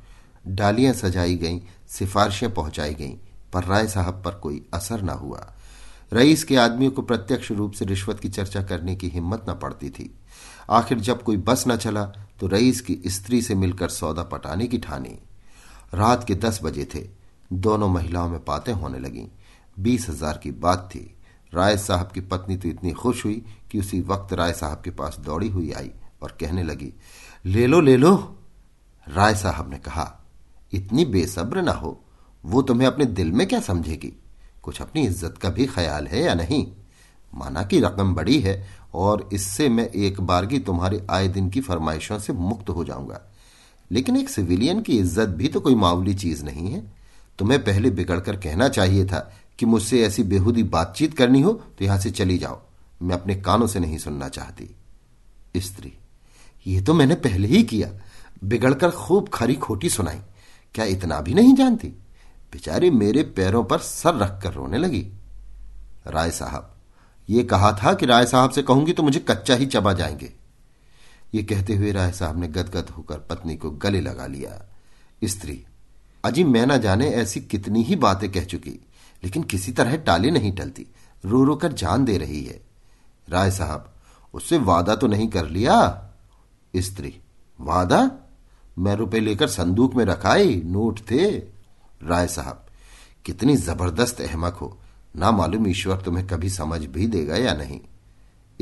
डालियाँ 0.47 0.93
सजाई 0.95 1.37
गईं, 1.37 1.61
सिफारिशें 1.89 2.53
पहुंचाई 2.55 2.95
गईं, 2.95 3.17
पर 3.53 3.65
राय 3.65 3.87
साहब 3.87 4.23
पर 4.25 4.35
कोई 4.35 4.65
असर 4.75 5.03
न 5.03 5.09
हुआ। 5.11 5.53
रईस 6.13 6.45
के 6.45 6.57
आदमियों 6.57 6.91
को 6.91 7.03
प्रत्यक्ष 7.03 7.51
रूप 7.51 7.73
से 7.73 7.85
रिश्वत 7.85 8.21
की 8.21 8.29
चर्चा 8.29 8.63
करने 8.63 8.95
की 8.97 9.09
हिम्मत 9.09 9.45
न 9.49 9.55
पड़ती 9.55 9.91
थी। 9.91 10.11
आखिर 10.71 11.01
जब 11.01 11.23
कोई 11.23 11.37
बस 11.37 11.65
न 11.69 11.77
चला 11.77 12.05
तो 12.41 12.47
रईस 12.47 12.81
की 12.81 13.01
स्त्री 13.07 13.41
से 13.43 13.55
मिलकर 13.55 13.89
सौदा 13.89 14.23
पटाने 14.23 14.67
की 14.67 14.79
ठानी। 14.79 15.19
रात 15.95 16.25
के 16.25 16.35
दस 16.35 16.61
बजे 16.63 16.89
थे, 16.95 17.07
दोनों 17.53 17.89
महिलाओं 17.89 18.29
में 18.29 18.41
बातें 18.47 18.73
होने 18.73 18.99
लगी। 18.99 19.27
बीस 19.79 20.09
हज़ार 20.09 20.41
की 20.43 20.51
बात 20.51 20.89
थी। 20.91 21.14
राय 21.55 21.77
साहब 21.77 22.11
की 22.11 22.21
पत्नी 22.21 22.57
तो 22.57 22.69
इतनी 22.69 22.93
खुश 22.93 23.25
हुई 23.25 23.43
कि 23.71 23.81
उसी 23.81 24.01
वक्त 24.03 24.33
राय 24.33 24.53
साहब 24.53 24.81
के 24.85 24.91
पास 24.91 25.19
दौड़ी 25.21 25.49
हुई 25.49 25.71
आई 25.73 25.91
और 26.23 26.37
कहने 26.41 26.63
लगी 26.63 26.93
ले 27.47 27.67
लो 27.67 27.81
ले 27.81 27.97
लो 27.97 28.15
राय 29.07 29.35
साहब 29.35 29.71
ने 29.71 29.79
कहा, 29.79 30.11
इतनी 30.73 31.05
बेसब्र 31.05 31.63
ना 31.63 31.73
हो, 31.73 32.01
वो 32.45 32.63
तुम्हें 32.63 32.87
अपने 32.87 33.05
दिल 33.07 33.33
में 33.33 33.47
क्या 33.47 33.61
समझेगी? 33.61 34.13
कुछ 34.63 34.81
अपनी 34.83 35.03
इज़्ज़त 35.03 35.39
का 35.39 35.49
भी 35.49 35.67
ख्याल 35.67 36.07
है 36.07 36.23
या 36.23 36.35
नहीं? 36.35 36.67
माना 37.33 37.63
कि 37.63 37.81
रकम 37.81 38.15
बड़ी 38.15 38.39
है 38.41 38.67
और 38.95 39.29
इससे 39.33 39.69
मैं 39.69 39.89
एक 39.89 40.21
बार 40.21 40.47
की 40.47 40.59
तुम्हारे 40.61 41.07
आए 41.11 41.29
दिन 41.29 41.51
की 41.51 41.61
फरमाइशों 41.61 42.19
से 42.19 42.33
मुक्त 42.33 42.71
हो 42.71 42.85
जाऊँगा। 42.85 43.21
लेकिन 43.91 44.17
एक 44.17 44.29
सिविलियन 44.29 44.81
की 44.81 44.99
इज़्ज़त 44.99 45.29
भी 45.29 45.49
तो 45.49 45.61
कोई 45.61 45.75
मामूली 45.75 46.15
चीज़ 46.15 46.45
नहीं 46.45 46.71
है। 46.71 46.83
तुम्हें 47.39 47.63
पहले 47.65 47.91
बिगड़कर 47.91 48.37
कहना 48.37 48.69
चाहिए 48.69 49.05
था 49.07 49.31
कि 49.59 49.67
मुझसे 49.67 50.03
ऐसी 50.07 50.23
बेहूदी 50.23 50.63
बातचीत 50.63 51.17
करनी 51.17 51.41
हो 51.41 51.53
तो 51.79 51.85
यहाँ 51.85 51.99
से 51.99 52.11
चली 52.11 52.39
जाओ। 52.39 52.61
मैं 53.03 53.15
अपने 53.15 53.35
कानों 53.37 53.67
से 53.67 53.81
नहीं 53.81 53.99
सुनना 53.99 54.29
चाहती। 54.29 54.71
स्त्री, 55.57 55.93
ये 56.67 56.81
तो 56.81 56.95
मैंने 56.95 57.15
पहले 57.15 57.49
ही 57.49 57.63
किया। 57.63 57.91
बिगड़कर 58.45 58.91
खूब 58.91 59.29
खरी 59.29 59.55
खोटी 59.55 59.91
सुनाई। 59.91 60.21
क्या 60.75 60.85
इतना 60.85 61.21
भी 61.21 61.35
नहीं 61.35 61.55
जानती? 61.55 61.89
बेचारी 62.53 62.91
मेरे 62.91 63.23
पैरों 63.23 63.65
पर 63.65 63.79
सर 63.79 64.15
रखकर 64.15 64.53
रोने 64.53 64.79
लगी। 64.79 65.07
राय 66.07 66.31
साहब, 66.31 66.75
ये 67.29 67.45
कहा 67.45 67.73
था 67.73 67.93
कि 67.95 68.07
राय 68.07 68.27
साहब 68.27 68.51
से 68.51 68.63
कहूँगी 68.63 68.93
तो 68.93 69.03
मुझे 69.03 69.21
कच्चा 69.21 69.55
ही 69.55 69.67
चबा 69.67 69.93
जाएँगे। 69.93 70.33
ये 71.35 71.43
कहते 71.43 71.75
हुए 71.75 71.93
राय 71.93 72.13
साहब 72.13 72.39
ने 72.41 72.49
गदगद 72.49 72.91
होकर 72.91 73.19
पत्नी 73.19 73.57
को 73.57 73.71
गले 73.71 74.01
लगा 74.01 74.27
लिया। 74.27 74.61
स्त्री, 75.25 75.65
अजी 76.25 76.45
मैं 76.45 76.67
ना 76.67 76.77
जाने 76.77 77.09
ऐसी 77.09 77.41
कितनी 77.41 77.83
ही 77.83 77.97
बातें 77.97 78.31
कह 78.33 78.45
चुकी। 78.45 78.79
लेकिन 79.25 79.43
किसी 79.43 79.73
तरह 79.73 79.97
टाले 79.97 80.31
नहीं 80.31 80.53
टलती। 80.53 80.87
रो 81.25 81.45
रो 81.45 81.57
कर 81.57 81.73
जान 81.73 82.05
दे 82.05 82.19
रही 82.19 82.45
है। 82.45 82.61
राय 83.29 83.51
साहब, 83.51 83.95
उससे 84.35 84.59
वादा 84.59 84.95
तो 84.95 85.07
नहीं 85.07 85.29
कर 85.29 85.49
लिया? 85.49 86.09
स्त्री, 86.77 87.21
वादा? 87.61 88.11
मैं 88.79 88.97
रुपए 88.97 89.21
लेकर 89.21 89.49
संदूक 89.49 89.95
में 89.95 90.05
रखाई, 90.05 90.63
नोट 90.65 91.01
थे। 91.11 91.31
राय 92.03 92.27
साहब, 92.27 92.67
कितनी 93.25 93.57
ज़बरदस्त 93.57 94.21
अहमक 94.21 94.55
हो। 94.55 94.79
ना 95.17 95.31
मालूम 95.31 95.67
ईश्वर 95.67 95.97
तुम्हें 95.97 96.27
कभी 96.27 96.51
समझ 96.51 96.85
भी 96.85 97.07
देगा 97.07 97.37
या 97.37 97.55
नहीं। 97.55 97.81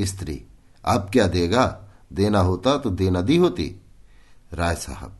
स्त्री, 0.01 0.45
अब 0.85 1.09
क्या 1.13 1.27
देगा? 1.27 1.79
देना 2.13 2.39
होता 2.39 2.77
तो 2.77 2.89
देना 2.89 3.21
दी 3.21 3.37
होती। 3.37 3.81
राय 4.53 4.75
साहब 4.75 5.19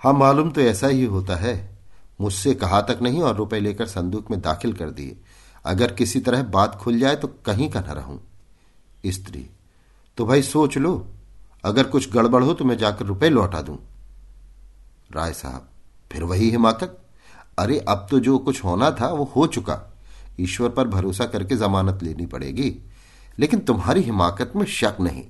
हाँ 0.00 0.12
मालूम 0.12 0.50
तो 0.50 0.60
ऐसा 0.60 0.86
ही 0.86 1.04
होता 1.04 1.36
है। 1.36 1.73
मुझसे 2.24 2.54
कहा 2.54 2.80
तक 2.80 2.98
नहीं 3.02 3.22
और 3.22 3.36
रुपए 3.36 3.60
लेकर 3.60 3.86
संदूक 3.86 4.30
में 4.30 4.40
दाखिल 4.40 4.72
कर 4.72 4.90
दिए। 4.90 5.16
अगर 5.64 5.92
किसी 5.92 6.20
तरह 6.20 6.42
बात 6.42 6.74
खुल 6.74 6.98
जाए 6.98 7.16
तो 7.16 7.28
कहीं 7.46 7.70
का 7.70 7.80
न 7.80 7.84
रहूँ। 7.84 8.20
स्त्री 9.06 9.50
तो 10.18 10.26
भाई 10.26 10.42
सोच 10.42 10.78
लो, 10.78 11.06
अगर 11.64 11.84
कुछ 11.84 12.12
गड़बड़ 12.12 12.42
हो 12.44 12.54
तो 12.54 12.64
मैं 12.64 12.76
जाकर 12.78 13.04
रुपए 13.04 13.28
लौटा 13.28 13.62
दूँ। 13.62 13.78
राय 15.12 15.32
साहब, 15.32 15.68
फिर 16.12 16.22
वही 16.22 16.50
हिमाकत 16.50 17.00
अरे, 17.58 17.78
अब 17.78 18.06
तो 18.10 18.18
जो 18.20 18.38
कुछ 18.38 18.64
होना 18.64 18.90
था 18.90 19.08
वो 19.08 19.24
हो 19.36 19.46
चुका। 19.46 19.80
ईश्वर 20.40 20.68
पर 20.68 20.88
भरोसा 20.88 21.24
करके 21.24 21.56
जमानत 21.56 22.02
लेनी 22.02 22.26
पड़ेगी। 22.26 22.74
लेकिन 23.38 23.60
तुम्हारी 23.60 24.00
हिमाकत 24.00 24.52
में 24.56 24.64
शक 24.66 24.96
नहीं। 25.00 25.22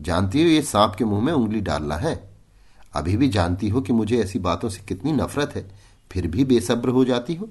जानती 0.00 0.42
हो 0.42 0.48
ये 0.48 0.62
सांप 0.62 0.94
के 0.94 1.04
मुँह 1.04 1.24
में 1.24 1.32
उंगली 1.32 1.60
डालना 1.60 1.96
है? 1.96 2.30
अभी 2.94 3.16
भी 3.16 3.28
जानती 3.28 3.68
हो 3.68 3.80
कि 3.80 3.92
मुझे 3.92 4.18
ऐसी 4.18 4.38
बातों 4.38 4.68
से 4.68 4.82
कितनी 4.88 5.12
नफरत 5.12 5.52
है। 5.56 5.79
फिर 6.10 6.26
भी 6.26 6.44
बेसब्र 6.44 6.88
हो 6.88 7.04
जाती 7.04 7.34
हो। 7.34 7.48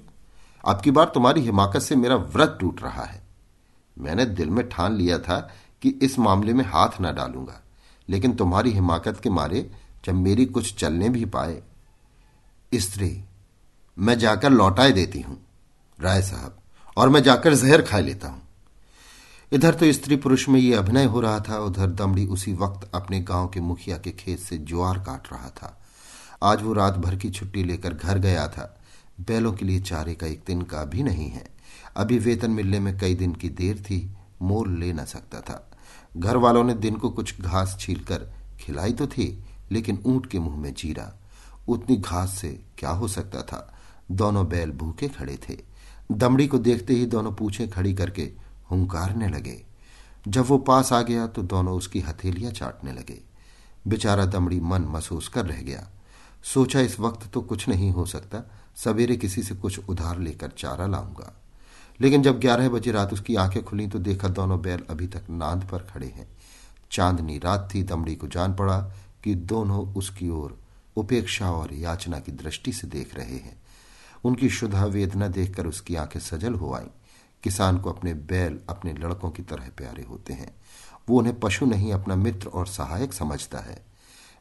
अब 0.64 0.80
की 0.80 0.90
बार 0.90 1.10
तुम्हारी 1.14 1.40
हिमाकत 1.40 1.80
से 1.80 1.96
मेरा 1.96 2.16
व्रत 2.16 2.56
टूट 2.60 2.82
रहा 2.82 3.04
है। 3.04 3.22
मैंने 3.96 4.24
दिल 4.26 4.50
में 4.50 4.68
ठान 4.68 4.96
लिया 4.96 5.18
था 5.18 5.38
कि 5.82 5.88
इस 6.02 6.18
मामले 6.18 6.52
में 6.52 6.64
हाथ 6.64 7.00
न 7.00 7.14
डालूँगा, 7.14 7.60
लेकिन 8.08 8.32
तुम्हारी 8.32 8.70
हिमाकत 8.70 9.20
के 9.20 9.30
मारे 9.30 9.70
जब 10.04 10.14
मेरी 10.14 10.46
कुछ 10.46 10.74
चलने 10.74 11.08
भी 11.08 11.24
पाए। 11.26 11.62
स्त्री, 12.72 13.22
मैं 13.96 14.18
जाकर 14.18 14.50
लौटाए 14.50 14.92
देती 14.92 15.20
हूँ, 15.20 15.38
राय 15.98 16.22
साहब, 16.22 16.56
और 16.96 17.08
मैं 17.08 17.22
जाकर 17.22 17.54
जहर 17.54 17.82
खा 17.82 17.98
लेता 17.98 18.28
हूँ। 18.28 18.42
इधर 19.52 19.74
तो 19.74 19.92
स्त्री 19.92 20.16
पुरुष 20.16 20.48
में 20.48 20.60
ये 20.60 20.74
अभिनय 20.74 21.04
हो 21.04 21.20
रहा 21.20 21.40
था, 21.40 21.58
उधर 21.58 21.90
दमड़ी 21.90 22.26
उसी 22.26 22.52
वक्त 22.52 22.88
अपने 22.94 23.20
गाँव 23.20 23.48
के 23.48 23.60
मुखिया 23.60 23.98
के 23.98 24.10
खेत 24.10 24.38
से 24.38 24.58
ज्वार 24.58 24.98
काट 24.98 25.32
रहा 25.32 25.48
था। 25.50 25.79
आज 26.42 26.62
वो 26.62 26.72
रात 26.72 26.94
भर 26.94 27.16
की 27.16 27.30
छुट्टी 27.30 27.64
लेकर 27.64 27.94
घर 27.94 28.18
गया 28.18 28.48
था। 28.48 28.80
बैलों 29.20 29.52
के 29.52 29.64
लिए 29.64 29.80
चारे 29.80 30.14
का 30.14 30.26
एक 30.26 30.42
दिन 30.46 30.62
का 30.62 30.84
भी 30.84 31.02
नहीं 31.02 31.28
है। 31.28 31.46
अभी 31.96 32.18
वेतन 32.18 32.50
मिलने 32.50 32.80
में 32.80 32.98
कई 32.98 33.14
दिन 33.14 33.34
की 33.34 33.48
देर 33.48 33.78
थी, 33.78 34.16
मोल 34.42 34.78
ले 34.78 34.92
न 34.92 35.04
सकता 35.04 35.40
था। 35.40 35.70
घर 36.16 36.36
वालों 36.36 36.64
ने 36.64 36.74
दिन 36.74 36.96
को 36.96 37.10
कुछ 37.10 37.40
घास 37.40 37.76
छीलकर, 37.80 38.32
खिलाई 38.60 38.92
तो 38.92 39.06
थी, 39.06 39.44
लेकिन 39.70 40.02
ऊँट 40.06 40.26
के 40.26 40.38
मुँह 40.38 40.56
में 40.56 40.74
जीरा। 40.74 41.20
उतनी 41.68 41.96
घास 41.96 42.30
से 42.30 42.64
क्या 42.78 42.90
हो 42.90 43.08
सकता 43.08 43.42
था? 43.42 43.78
दोनों 44.10 44.48
बैल 44.48 44.70
भूखे 44.70 45.08
खड़े 45.08 45.38
थे। 45.48 45.58
दमड़ी 46.12 46.46
को 46.46 46.58
देखते 46.58 46.94
ही 46.94 47.06
दोनों 47.06 47.32
पूछे 47.32 47.66
खड़ी 47.66 47.94
करके 47.94 48.32
हुंकारने 48.70 49.28
लगे। 49.28 49.64
जब 50.28 50.44
वो 50.44 50.58
पास 50.58 50.92
आ 50.92 51.02
गया 51.02 51.26
तो 51.26 51.42
दोनों 51.42 51.74
उसकी 51.74 52.00
हथेलियाँ 52.00 52.52
चाटने 52.52 52.92
लगे। 52.92 53.20
बेचारा 53.86 54.24
दमड़ी 54.24 54.60
मन 54.60 54.82
महसूस 54.82 55.28
कर 55.28 55.46
रह 55.46 55.62
गया। 55.62 55.90
सोचा 56.42 56.80
इस 56.80 57.00
वक्त 57.00 57.32
तो 57.32 57.40
कुछ 57.40 57.68
नहीं 57.68 57.90
हो 57.90 58.06
सकता, 58.06 58.42
सवेरे 58.76 59.16
किसी 59.16 59.42
से 59.42 59.54
कुछ 59.54 59.80
उधार 59.88 60.18
लेकर 60.18 60.48
चारा 60.48 60.86
लाऊँगा। 60.86 61.40
लेकिन 62.00 62.22
जब 62.22 62.40
ग्यारह 62.40 62.68
बजे 62.68 62.92
रात 62.92 63.12
उसकी 63.12 63.34
आँखें 63.36 63.64
खुली 63.64 63.86
तो 63.86 63.98
देखा 63.98 64.28
दोनों 64.28 64.62
बैल 64.62 64.82
अभी 64.90 65.06
तक 65.06 65.22
नांद 65.30 65.68
पर 65.72 65.78
खड़े 65.78 66.06
हैं। 66.06 66.28
चांदनी 66.90 67.38
रात 67.38 67.68
थी, 67.74 67.82
दमड़ी 67.82 68.14
को 68.14 68.28
जान 68.28 68.54
पड़ा 68.54 68.80
कि 69.24 69.34
दोनों 69.34 69.94
उसकी 69.94 70.28
ओर 70.28 70.58
उपेक्षा 70.96 71.50
और 71.50 71.74
याचना 71.74 72.20
की 72.20 72.32
दृष्टि 72.32 72.72
से 72.72 72.86
देख 72.86 73.14
रहे 73.14 73.36
हैं। 73.36 73.62
उनकी 74.24 74.50
शुद्धा 74.50 74.84
वेदना 74.84 75.28
देखकर 75.28 75.66
उसकी 75.66 75.94
आँखें 75.94 76.20
सजल 76.20 76.54
हो 76.54 76.74
आईं। 76.74 76.86
किसान 77.42 77.78
को 77.78 77.92
अपने 77.92 78.14
बैल, 78.14 78.60
अपने 78.68 78.92
लड़कों 78.92 79.30
की 79.30 79.42
तरह 79.42 79.68
प्यारे 79.76 80.02
होते 80.02 80.32
हैं। 80.32 80.56
वो 81.08 81.18
उन्हें 81.18 81.40
पशु 81.40 81.66
नहीं, 81.66 81.92
अपना 81.92 82.16
मित्र 82.16 82.48
और 82.48 82.66
सहायक 82.66 83.12
समझता 83.12 83.58
है। 83.58 83.84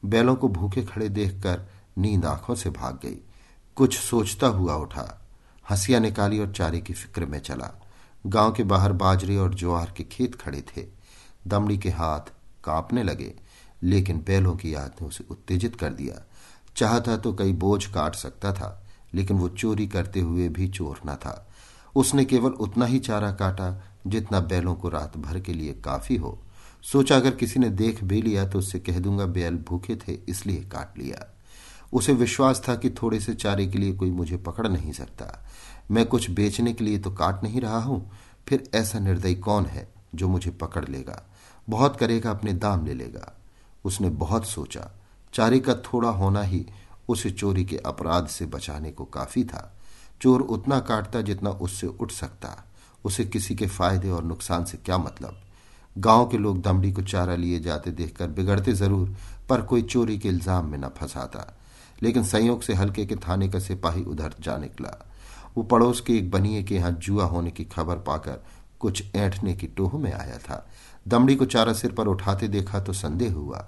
बैलों 0.06 0.36
को 0.36 0.48
भूखे 0.48 0.84
खड़े 0.84 1.10
देखकर 1.10 1.79
नींद 2.00 2.26
आँखों 2.26 2.56
से 2.56 2.70
भाग 2.70 3.00
गई। 3.04 3.18
कुछ 3.76 4.00
सोचता 4.00 4.48
हुआ 4.48 4.76
उठा। 4.76 5.22
हंसिया 5.70 6.00
निकाली 6.00 6.40
और 6.40 6.52
चारे 6.52 6.82
की 6.82 6.94
फ़िक्र 6.94 7.26
में 7.26 7.40
चला। 7.40 7.72
गाँव 8.28 8.52
के 8.52 8.64
बाहर 8.64 8.94
बाजरे 8.94 9.38
और 9.38 9.54
ज्वार 9.54 9.94
के 9.98 10.04
खेत 10.04 10.36
खड़े 10.36 10.62
थे। 10.62 10.86
दमड़ी 11.48 11.78
के 11.78 11.90
हाथ 11.90 12.32
कांपने 12.64 13.04
लगे, 13.04 13.34
लेकिन 13.84 14.18
बैलों 14.18 14.56
की 14.56 14.74
याद 14.74 14.96
ने 15.02 15.08
उसे 15.08 15.24
उत्तेजित 15.30 15.76
कर 15.76 15.94
दिया। 15.94 16.26
चाहता 16.76 17.18
तो 17.18 17.34
कई 17.34 17.54
बोझ 17.54 17.86
काट 17.86 18.16
सकता 18.16 18.54
था, 18.54 18.86
लेकिन 19.14 19.38
वो 19.38 19.50
चोरी 19.50 19.88
करते 19.88 20.20
हुए 20.20 20.50
भी 20.50 20.68
चोर 20.68 21.00
न 21.06 21.16
था। 21.16 21.48
उसने 21.96 22.26
केवल 22.26 22.52
उतना 22.52 22.86
ही 22.86 23.00
चारा 23.00 23.32
काटा 23.32 23.84
जितना 24.08 24.40
बैलों 24.40 24.76
को 24.76 24.90
रात 24.90 25.18
भर 25.18 25.40
के 25.40 25.54
लिए 25.54 25.74
काफ़ी 25.74 26.16
हो। 26.16 26.40
सोचा 26.84 27.16
अगर 27.16 27.32
किसी 27.32 27.60
ने 27.60 27.70
देख 27.70 28.04
भी 28.04 28.22
लिया 28.22 28.48
तो 28.48 28.60
उससे 28.60 28.80
कह 28.80 29.00
दूँगा, 29.00 29.26
बैल 29.26 29.58
भूखे 29.58 29.96
थे, 29.96 30.12
इसलिए 30.12 30.64
काट 30.64 30.98
लिया। 30.98 31.39
उसे 31.94 32.14
विश्वास 32.14 32.62
था 32.68 32.76
कि 32.76 32.90
थोड़े 32.92 33.20
से 33.20 33.34
चारे 33.34 33.66
के 33.68 33.78
लिए 33.78 33.94
कोई 33.94 34.12
मुझे 34.12 34.38
पकड़ 34.38 34.68
नहीं 34.68 34.92
सकता। 34.92 35.46
मैं 35.92 36.06
कुछ 36.06 36.30
बेचने 36.30 36.74
के 36.74 36.84
लिए 36.84 37.00
तो 37.00 37.12
काट 37.12 37.44
नहीं 37.44 37.62
रहा 37.62 37.80
हूँ, 37.80 38.12
फिर 38.48 38.70
ऐसा 38.76 39.00
निर्दयी 39.00 39.36
कौन 39.36 39.66
है 39.66 39.88
जो 40.16 40.28
मुझे 40.28 40.52
पकड़ 40.52 40.86
लेगा? 40.86 41.22
बहुत 41.68 41.98
करेगा, 41.98 42.32
अपने 42.32 42.54
दाम 42.54 42.86
ले 42.86 42.94
लेगा। 42.94 43.34
उसने 43.86 44.10
बहुत 44.10 44.48
सोचा। 44.48 44.90
चारे 45.34 45.60
का 45.60 45.74
थोड़ा 45.84 46.10
होना 46.10 46.42
ही 46.42 46.66
उसे 47.10 47.30
चोरी 47.32 47.66
के 47.66 47.78
अपराध 47.78 48.28
से 48.28 48.46
बचाने 48.46 48.92
को 48.92 49.06
काफ़ी 49.06 49.44
था। 49.44 49.72
चोर 50.22 50.42
उतना 50.42 50.80
काटता 50.80 51.22
जितना 51.22 51.50
उससे 51.50 51.88
उठ 51.88 52.12
सकता। 52.12 52.56
उसे 53.06 53.26
किसी 53.26 53.56
के 53.56 53.68
फ़ायदे 53.68 54.10
और 54.10 54.24
नुकसान 54.24 54.66
से 54.66 54.78
क्या 54.78 54.98
मतलब? 54.98 55.38
गाँव 55.96 56.28
के 56.28 56.38
लोग 56.38 56.62
दमड़ी 56.62 56.92
को 56.92 57.02
चारा 57.02 57.36
लिए 57.36 57.60
जाते 57.60 57.92
देखकर 57.92 58.28
बिगड़ते 58.28 58.74
ज़रूर, 58.74 59.16
पर 59.50 59.62
कोई 59.62 59.82
चोरी 59.82 60.18
के 60.20 60.30
इल्ज़ाम 60.30 60.66
में 60.66 60.78
न 60.78 60.90
फंसाता। 60.98 61.46
लेकिन 62.04 62.24
संयोग 62.24 62.62
से 62.62 62.74
हल्के 62.74 63.06
के 63.06 63.16
थाने 63.18 63.50
का 63.50 63.60
सिपाही 63.60 64.04
उधर 64.04 64.36
जा 64.40 64.58
निकला। 64.58 64.98
वो 65.58 65.64
पड़ोस 65.64 66.02
के 66.02 66.18
एक 66.18 66.30
बनिए 66.32 66.64
के 66.64 66.76
यहाँ 66.76 66.92
जुआ 66.94 67.26
होने 67.26 67.52
की 67.52 67.64
खबर 67.66 67.96
पाकर 68.00 68.44
कुछ 68.80 69.04
ऐठने 69.16 69.54
की 69.54 69.68
टोह 69.68 69.98
में 69.98 70.12
आया 70.14 70.38
था। 70.40 70.66
दमड़ी 71.08 71.36
को 71.36 71.46
चारा 71.46 71.74
सिर 71.74 71.92
पर 71.92 72.08
उठाते 72.08 72.48
देखा 72.48 72.80
तो 72.80 72.94
संदेह 72.94 73.34
हुआ, 73.34 73.66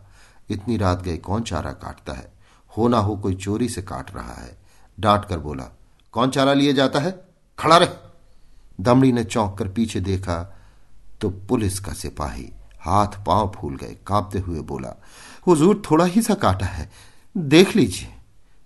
इतनी 0.49 0.77
रात 0.77 1.01
गए 1.01 1.17
कौन 1.17 1.41
चारा 1.41 1.71
काटता 1.73 2.13
है? 2.13 2.31
हो 2.71 2.87
ना 2.87 2.97
हो 2.97 3.15
कोई 3.15 3.35
चोरी 3.35 3.69
से 3.69 3.81
काट 3.81 4.13
रहा 4.15 4.33
है। 4.33 4.57
डांट 4.97 5.25
कर 5.25 5.39
बोला, 5.39 5.63
कौन 6.13 6.29
चारा 6.29 6.53
लिए 6.53 6.73
जाता 6.73 6.99
है? 6.99 7.11
खड़ा 7.59 7.77
रहे। 7.77 8.83
दमड़ी 8.83 9.11
ने 9.11 9.23
चौंक 9.23 9.57
कर 9.57 9.67
पीछे 9.67 9.99
देखा 9.99 10.41
तो 11.21 11.29
पुलिस 11.49 11.79
का 11.79 11.93
सिपाही 11.93 12.49
हाथ 12.79 13.23
पाँव 13.25 13.51
फूल 13.55 13.75
गए, 13.75 13.95
कांपते 14.07 14.39
हुए 14.39 14.59
बोला, 14.61 14.95
हुजूर 15.47 15.81
थोड़ा 15.91 16.05
ही 16.05 16.21
सा 16.21 16.33
काटा 16.33 16.65
है, 16.65 16.89
देख 17.35 17.75
लीजिए। 17.75 18.13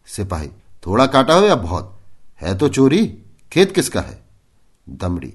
सिपाही। 0.06 0.48
थोड़ा 0.88 1.08
काटा 1.08 1.34
हो 1.34 1.42
या 1.42 1.56
बहुत? 1.56 2.00
है 2.42 2.58
तो 2.58 2.70
चोरी? 2.70 3.24
खेत 3.52 3.76
किसका 3.76 4.02
है? 4.02 4.26
दमड़ी। 4.90 5.34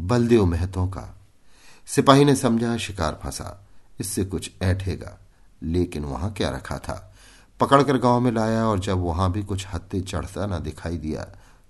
बलदेव 0.00 0.44
महतों 0.44 0.88
का। 0.88 1.16
सिपाही 1.86 2.24
ने 2.24 2.36
समझा, 2.36 2.76
शिकार 2.76 3.20
फंसा। 3.22 3.66
इससे 4.00 4.24
कुछ 4.24 4.50
ऐठेगा। 4.62 5.18
लेकिन 5.62 6.04
वहाँ 6.04 6.32
क्या 6.32 6.50
रखा 6.50 6.78
था? 6.78 7.14
पकड़कर 7.60 7.98
गाँव 7.98 8.20
में 8.20 8.32
लाया 8.32 8.66
और 8.66 8.78
जब 8.78 8.98
वहाँ 8.98 9.32
भी 9.32 9.42
कुछ 9.42 9.66
हत्ते 9.74 10.00
चढ़ता 10.00 10.46
ना 10.46 10.58
दिखाई 10.58 10.96
दिया 10.96 11.26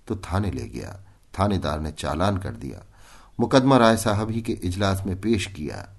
तो 0.07 0.15
थाने 0.15 0.51
ले 0.51 0.67
गया। 0.67 0.99
थानेदार 1.39 1.79
ने 1.79 1.91
चालान 1.91 2.37
कर 2.37 2.49
दिया। 2.49 2.83
मुकदमा 3.39 3.77
राय 3.77 3.97
साहब 3.97 4.31
ही 4.31 4.41
के 4.41 4.53
इजलास 4.53 5.03
में 5.05 5.21
पेश 5.21 5.45
किया। 5.45 5.89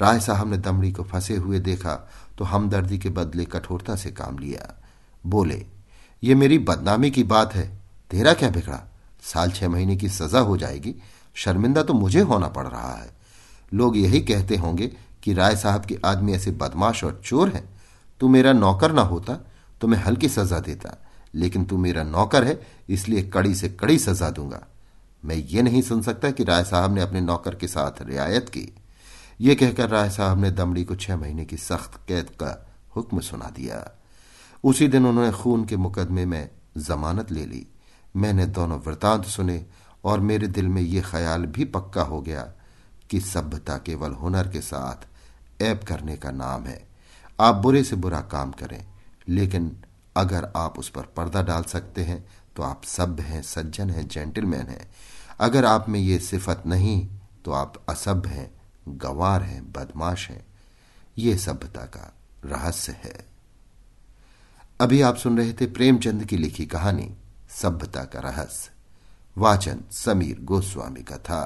राय 0.00 0.20
साहब 0.20 0.50
ने 0.50 0.56
दमड़ी 0.56 0.92
को 0.92 1.02
फंसे 1.02 1.36
हुए 1.36 1.58
देखा 1.58 2.10
तो 2.38 2.44
हमदर्दी 2.44 2.98
के 2.98 3.08
बदले 3.08 3.44
कठोरता 3.44 3.96
से 3.96 4.10
काम 4.10 4.38
लिया। 4.38 4.83
बोले, 5.26 5.66
ये 6.24 6.34
मेरी 6.34 6.58
बदनामी 6.58 7.10
की 7.10 7.22
बात 7.22 7.54
है। 7.54 7.78
तेरा 8.10 8.32
क्या 8.32 8.50
बिगड़ा? 8.50 8.92
साल 9.22 9.50
छह 9.50 9.68
महीने 9.68 9.96
की 9.96 10.08
सजा 10.08 10.38
हो 10.38 10.56
जाएगी। 10.56 10.94
शर्मिंदा 11.34 11.82
तो 11.82 11.94
मुझे 11.94 12.20
होना 12.20 12.48
पड़ 12.48 12.66
रहा 12.66 12.94
है। 12.94 13.16
लोग 13.74 13.96
यही 13.96 14.20
कहते 14.20 14.56
होंगे 14.56 14.86
कि 15.22 15.32
राय 15.34 15.56
साहब 15.56 15.84
के 15.84 15.98
आदमी 16.04 16.32
ऐसे 16.32 16.50
बदमाश 16.50 17.04
और 17.04 17.20
चोर 17.24 17.48
हैं। 17.48 17.80
तू 18.20 18.28
मेरा 18.28 18.52
नौकर 18.52 18.92
ना 18.92 19.02
होता 19.02 19.34
तो 19.80 19.88
मैं 19.88 19.98
हल्की 19.98 20.28
सजा 20.28 20.58
देता। 20.58 20.96
लेकिन 21.34 21.64
तू 21.64 21.76
मेरा 21.76 22.02
नौकर 22.02 22.44
है, 22.44 22.66
इसलिए 22.88 23.22
कड़ी 23.22 23.54
से 23.54 23.68
कड़ी 23.68 23.98
सजा 23.98 24.30
दूँगा। 24.30 24.66
मैं 25.24 25.36
ये 25.36 25.62
नहीं 25.62 25.82
सुन 25.82 26.02
सकता 26.02 26.30
कि 26.30 26.44
राय 26.44 26.64
साहब 26.64 26.94
ने 26.94 27.00
अपने 27.00 27.20
नौकर 27.20 27.54
के 27.54 27.68
साथ 27.68 28.02
रियायत 28.02 28.48
की। 28.48 28.74
ये 29.40 29.54
कहकर 29.54 29.88
राय 29.88 30.10
साहब 30.10 30.40
ने 30.40 30.50
दमड़ी 30.50 30.84
को 30.84 30.96
छह 30.96 31.16
महीने 31.16 31.44
की 31.44 31.56
सख्त 31.56 32.00
कैद 32.08 32.24
का 32.24 32.74
हुक्म 32.96 33.20
सुना 33.20 33.52
दिया। 33.56 34.03
उसी 34.64 34.88
दिन 34.88 35.06
उन्होंने 35.06 35.32
खून 35.32 35.64
के 35.64 35.76
मुकदमे 35.76 36.24
में 36.26 36.50
जमानत 36.78 37.30
ले 37.30 37.44
ली। 37.46 37.66
मैंने 38.16 38.46
दोनों 38.46 38.78
वृतांत 38.80 39.24
सुने 39.24 39.64
और 40.04 40.20
मेरे 40.20 40.46
दिल 40.46 40.68
में 40.68 40.80
ये 40.82 41.00
ख्याल 41.00 41.46
भी 41.46 41.64
पक्का 41.64 42.02
हो 42.02 42.20
गया 42.22 42.42
कि 43.10 43.20
सभ्यता 43.20 43.76
केवल 43.78 44.12
हुनर 44.12 44.48
के 44.48 44.60
साथ 44.60 45.06
ऐप 45.62 45.84
करने 45.84 46.16
का 46.16 46.30
नाम 46.30 46.64
है। 46.64 46.86
आप 47.38 47.54
बुरे 47.54 47.82
से 47.84 47.96
बुरा 47.96 48.20
काम 48.22 48.52
करें, 48.52 48.84
लेकिन 49.28 49.76
अगर 50.16 50.50
आप 50.56 50.78
उस 50.78 50.88
पर 50.88 51.02
पर्दा 51.16 51.42
डाल 51.42 51.62
सकते 51.64 52.04
हैं 52.04 52.24
तो 52.56 52.62
आप 52.62 52.84
सभ्य 52.84 53.22
हैं, 53.22 53.42
सज्जन 53.42 53.90
हैं, 53.90 54.06
जेंटलमैन 54.08 54.66
हैं। 54.66 54.88
अगर 55.40 55.64
आप 55.64 55.88
में 55.88 56.00
ये 56.00 56.18
सिफत 56.20 56.62
नहीं 56.66 57.06
तो 57.44 57.52
आप 57.52 57.82
असभ्य 57.88 58.30
हैं, 58.30 58.50
गंवार 58.88 59.42
हैं, 59.42 59.62
बदमाश 59.72 60.28
हैं। 60.30 60.44
ये 61.18 61.36
सभ्यता 61.38 61.84
का 61.86 62.12
रहस्य 62.44 62.92
है। 63.04 63.33
अभी 64.81 65.01
आप 65.01 65.15
सुन 65.17 65.37
रहे 65.37 65.53
थे 65.53 65.65
प्रेमचंद 65.77 66.25
की 66.25 66.37
लिखी 66.37 66.65
कहानी 66.65 67.09
सभ्यता 67.61 68.03
का 68.13 68.19
रहस्य 68.19 68.71
वाचन 69.37 69.81
समीर 69.91 70.39
गोस्वामी 70.51 71.03
का 71.03 71.17
था 71.29 71.41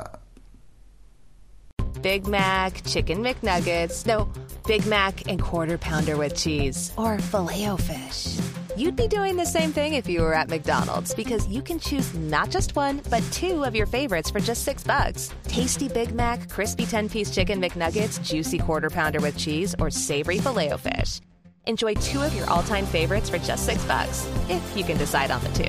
Big 2.04 2.28
Mac, 2.28 2.84
Chicken 2.84 3.24
McNuggets, 3.24 4.06
no, 4.06 4.28
Big 4.68 4.86
Mac 4.86 5.26
and 5.28 5.42
Quarter 5.42 5.78
Pounder 5.78 6.18
with 6.18 6.36
cheese, 6.36 6.92
or 6.98 7.18
filet 7.20 7.78
fish. 7.78 8.40
You'd 8.76 8.98
be 8.98 9.08
doing 9.08 9.38
the 9.38 9.46
same 9.46 9.72
thing 9.72 9.94
if 9.94 10.10
you 10.10 10.22
were 10.22 10.34
at 10.34 10.50
McDonald's 10.50 11.14
because 11.14 11.48
you 11.48 11.62
can 11.62 11.80
choose 11.80 12.14
not 12.16 12.50
just 12.50 12.76
one, 12.76 13.02
but 13.10 13.24
two 13.32 13.64
of 13.64 13.76
your 13.76 13.86
favorites 13.86 14.30
for 14.30 14.40
just 14.40 14.64
six 14.64 14.84
bucks. 14.84 15.30
Tasty 15.48 15.88
Big 15.88 16.14
Mac, 16.14 16.50
crispy 16.50 16.86
10 16.86 17.08
piece 17.10 17.32
chicken 17.32 17.62
McNuggets, 17.62 18.22
juicy 18.22 18.58
quarter 18.58 18.90
pounder 18.90 19.22
with 19.22 19.38
cheese, 19.38 19.74
or 19.80 19.90
savory 19.90 20.40
filet 20.40 20.76
fish. 20.78 21.22
Enjoy 21.69 21.93
two 21.93 22.23
of 22.23 22.35
your 22.35 22.49
all-time 22.49 22.87
favorites 22.87 23.29
for 23.29 23.37
just 23.37 23.67
six 23.67 23.85
bucks, 23.85 24.27
if 24.49 24.75
you 24.75 24.83
can 24.85 24.97
decide 24.97 25.31
on 25.31 25.45
the 25.45 25.51
two. 25.51 25.69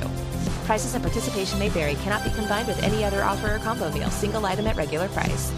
Prices 0.63 0.93
and 0.93 1.03
participation 1.03 1.59
may 1.59 1.67
vary. 1.67 1.95
Cannot 1.95 2.23
be 2.23 2.29
combined 2.29 2.69
with 2.69 2.81
any 2.83 3.03
other 3.03 3.21
offer 3.21 3.55
or 3.55 3.59
combo 3.59 3.91
meal. 3.91 4.09
Single 4.09 4.45
item 4.45 4.65
at 4.67 4.77
regular 4.77 5.09
price. 5.09 5.51